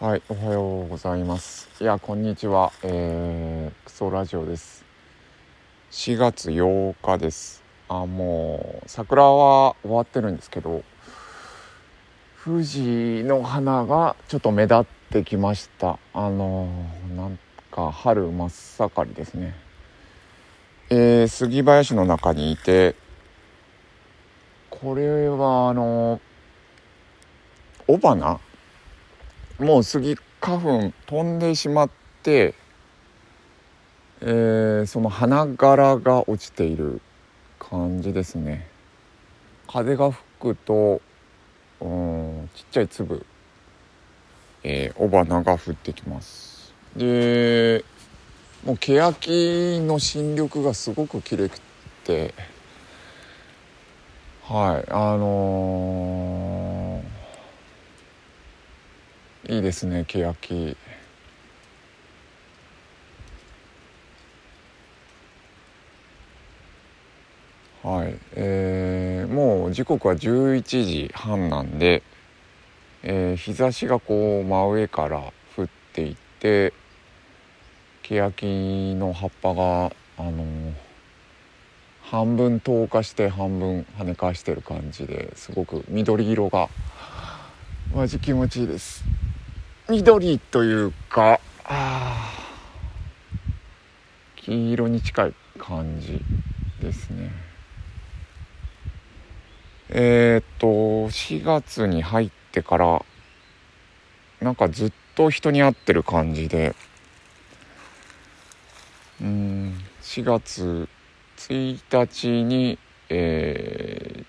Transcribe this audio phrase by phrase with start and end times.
[0.00, 1.68] はい、おはようございます。
[1.78, 2.72] いや、こんにちは。
[2.82, 4.82] えー、クソラジオです。
[5.90, 7.62] 4月8日です。
[7.86, 10.82] あ、もう桜は終わってるんですけど、
[12.42, 15.98] 富士の花がちょっと目立ってきました。
[16.14, 17.38] あのーなん
[17.70, 19.54] か春真っ盛りですね。
[20.88, 22.94] えー、杉林の中にいて、
[24.70, 28.40] これはあのー雄花
[29.60, 31.90] もうスギ花粉飛んでしまっ
[32.22, 32.54] て、
[34.22, 37.02] えーその花柄が落ちている
[37.58, 38.66] 感じですね。
[39.68, 41.02] 風が吹くと
[41.80, 43.26] うんちっちゃい粒、
[44.62, 46.72] えー、雄花が降ってきます。
[46.96, 47.84] で
[48.64, 51.60] もう欅の新緑がすごく綺麗く
[52.04, 52.32] て
[54.44, 56.69] はいあのー
[59.50, 60.76] いいですね欅
[67.82, 68.16] はい。
[68.36, 72.04] えーもう時刻は11時半なんで、
[73.02, 76.72] えー日差しがこう真上から降っていって
[78.04, 80.72] 欅の葉っぱがあのー
[82.02, 86.68] 半分透過して半分跳ね返してる感じですごく緑色が
[87.92, 89.02] マジ気持ちいいです。
[89.90, 91.40] 緑というか
[94.36, 96.20] 黄色に近い感じ
[96.80, 97.32] ですね。
[99.88, 103.04] えーっと4月に入ってから
[104.40, 106.76] なんかずっと人に会ってる感じで
[109.20, 110.88] うん4月
[111.36, 114.24] 1日にえ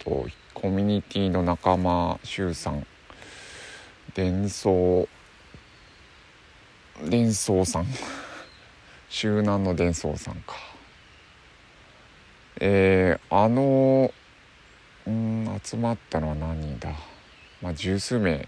[0.00, 2.84] ー、とコミュニティの仲間周さん
[4.14, 5.08] 伝送
[7.02, 7.86] 伝送さん。
[9.10, 10.54] 周南の伝送さんか。
[12.60, 14.12] えー、あの
[15.06, 16.90] うん集まったのは何だ？
[17.60, 18.46] まあ十数名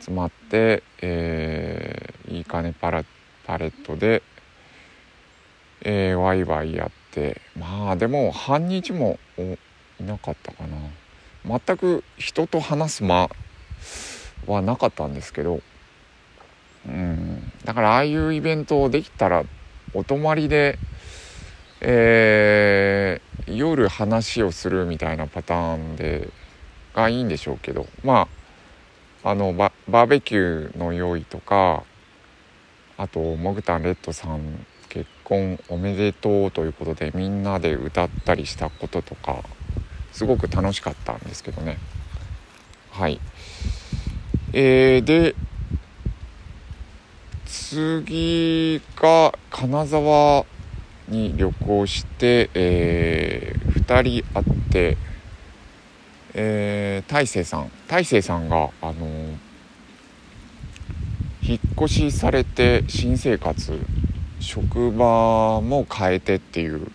[0.00, 3.04] 集まって、えーいいかねパラ
[3.44, 4.22] パレットで、
[5.82, 7.40] えーワイワイやって。
[7.58, 11.58] まあでも半日もいなかったかな。
[11.60, 13.28] 全く人と話す間
[14.46, 15.60] はなかったんですけど
[16.86, 17.52] うん。
[17.64, 19.44] だからああいうイベントをできたら
[19.94, 20.78] お泊まりで、
[21.80, 26.28] えー夜話をするみたいなパターンで
[26.94, 28.28] がいいんでしょうけどま
[29.22, 31.84] ああのババーベキューの用意とか
[32.96, 39.42] あとモグタンレッドさん結婚おめでとうということでみんなで歌ったりしたこととか
[40.12, 41.78] すごく楽しかったんですけどね。
[42.90, 43.20] はい。
[44.58, 45.34] えー、で
[47.44, 50.46] 次が金沢
[51.08, 54.96] に旅行して、え2人会って、
[56.32, 57.70] えー、大勢さん。
[57.86, 59.06] 大勢さんがあの
[61.42, 63.78] 引っ越しされて新生活
[64.40, 66.90] 職場も変えてっていう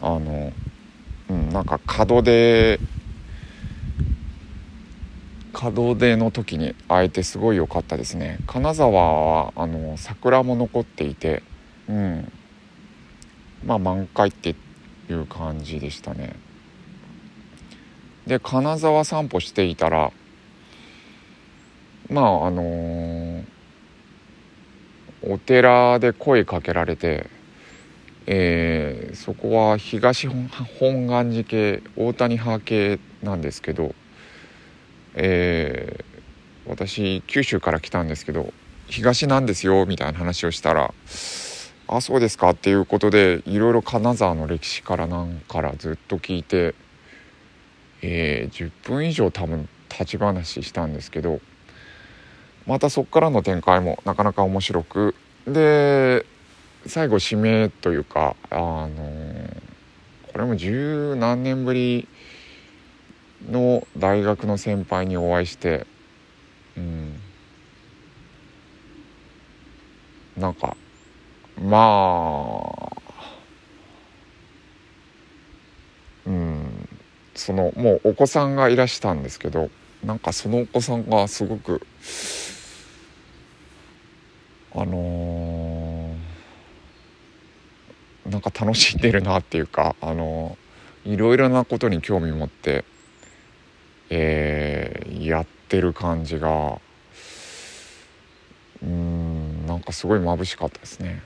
[0.00, 0.52] あの、
[1.30, 2.80] うん、なんか門出
[5.54, 8.38] 門出の時に会えてすごい良かったですね。
[8.46, 11.42] 金沢はあの桜も残っていて
[11.88, 12.32] うん。
[13.64, 14.50] まあ満開って
[15.08, 16.34] いう感じでしたね。
[18.26, 20.12] で金沢散歩していたら
[22.10, 23.44] まああのー
[25.26, 27.30] お寺で声かけられて、
[28.26, 33.94] えーそこは東本願寺系大谷派系なんですけど、
[35.14, 36.04] えー
[36.66, 38.50] 私九州から来たんですけど
[38.86, 40.94] 東なんですよみたいな話をしたら
[41.88, 46.74] 「あそうですか」っていうことでいろいろ金沢の歴史からなんからずっと聞いて、
[48.00, 51.40] えー10分以上多分立ち話したんですけど
[52.66, 55.14] またそこからの展開もなかなか面白く
[55.46, 56.24] で
[56.86, 59.62] 最後締めというかあのー
[60.32, 62.08] これも十何年ぶり
[63.50, 65.86] の大学の先輩にお会いして
[66.76, 67.20] うん。
[70.36, 70.76] なんか
[71.60, 72.92] まあ
[76.26, 76.88] うん。
[77.34, 79.70] そのもうお子さんがいらしたんですけど
[80.04, 81.86] なんかそのお子さんがすごく
[84.74, 90.64] あのーなんか楽しんでるなっていうかあのー
[91.04, 92.82] いろいろなことに興味持って、
[94.10, 96.80] えーやってる感じが
[98.82, 101.22] うんなんかすごい眩しかったですね。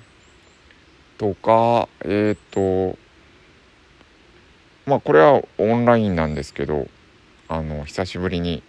[1.19, 2.99] とかえっ、ー、と
[4.87, 6.87] まあこれはオンラインなんですけど
[7.49, 8.63] あの久しぶりに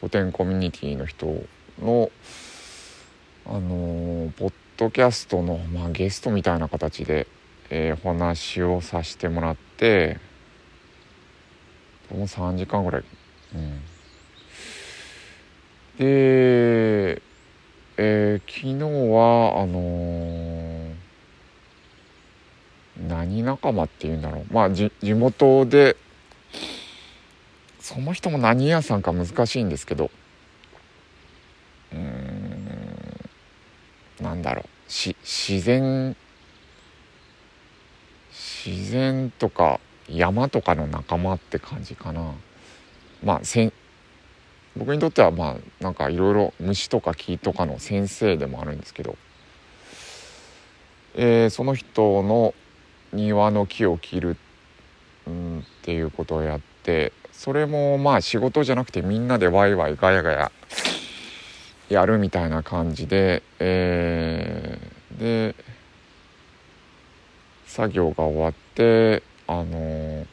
[0.00, 1.26] 古典コミュニティの人
[1.80, 2.10] の
[3.46, 7.26] あのポッドキャストの、まあ、ゲストみたいな形で、
[7.68, 10.18] えー、お話をさせてもらって
[12.10, 13.04] もう3時間ぐらい、
[13.54, 13.80] うん、
[15.98, 17.22] で、
[17.96, 18.74] えー、昨日
[19.12, 20.94] はあのー、
[23.08, 24.52] 何仲間っていうんだろう。
[24.52, 25.96] まあ地元で
[27.80, 30.10] その人も何屋さんか難しいんですけど。
[31.92, 32.24] うん
[34.20, 34.90] なんだろう。
[34.90, 36.16] し自然
[38.32, 42.32] 自然とか山とかの仲間って感じかな。
[43.24, 43.72] まあせん
[44.76, 49.16] 僕にとってはまあなんかいろいろ虫とか木とかの先生でもあるんですけど、
[51.14, 52.54] えー、その人の
[53.12, 54.36] 庭の木を切る、
[55.26, 60.52] うん、っていうことをやってそれもまあ仕事じゃなくてみんなでワイワイガヤガヤ
[61.88, 65.54] やるみたいな感じで、えー、で
[67.66, 70.26] 作業が終わってあのー、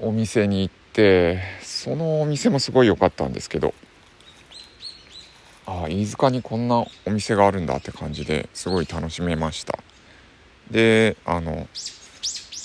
[0.00, 3.74] お店に行ってそのお店もすごい良かったんですけど
[5.66, 9.78] ああ飯塚にこんなお店があるんだって感じですごい楽しめました。
[10.70, 11.68] であの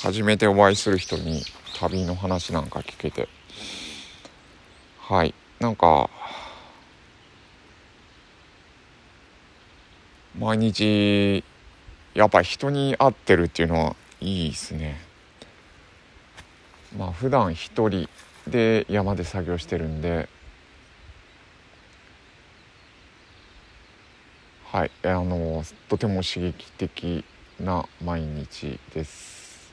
[0.02, 1.44] 初めてお会いする人に
[1.80, 3.28] 旅の話なんか聞けて。
[5.00, 5.36] はい。
[5.60, 6.10] なんか
[10.38, 11.44] 毎日
[12.16, 15.05] やっぱ人に会ってるっていうのはいいですね。
[16.98, 18.10] まあ普段一人
[18.48, 20.30] で山で作業してるんで。
[24.76, 27.24] はいあのとても刺激的
[27.62, 29.72] な毎日です。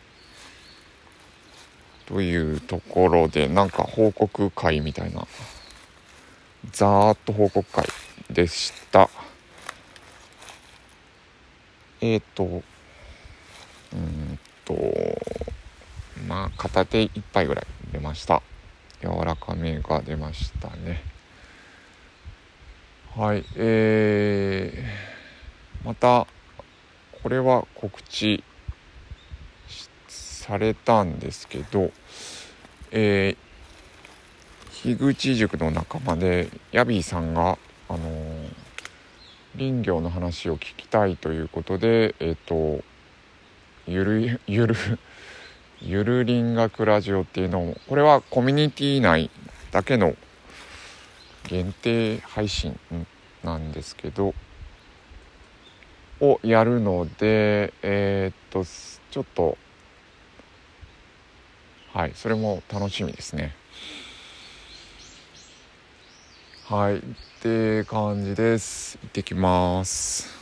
[2.06, 5.26] というところでなんか報告会みたいな。
[6.70, 7.84] ざーっと報告会
[8.30, 9.10] でした。
[12.00, 12.62] えっ、ー、と
[13.92, 15.51] うんと。
[16.32, 18.40] まあ片手一杯ぐらい出ました。
[19.02, 21.02] 柔らかめが出ましたね。
[23.14, 26.26] はいえー、また
[27.22, 28.42] これは告知
[30.08, 31.90] されたんですけど
[32.90, 37.58] えー、樋口塾の仲間でヤビーさんが
[37.90, 38.48] あのー、
[39.58, 42.82] 林業の話を聞きたいということでえっ、ー、と
[43.86, 44.74] ゆるゆる
[45.84, 49.30] ゆる林学ラジオっていうのをこれはコミュニティ内
[49.72, 50.14] だけの
[51.44, 52.78] 限定配信
[53.42, 54.34] なんですけど
[56.20, 59.58] をやるのでえー、っとちょっと
[61.92, 63.54] はいそれも楽しみですね。
[66.66, 67.00] はいっ
[67.42, 68.98] て感じです。
[69.02, 70.41] 行ってきます。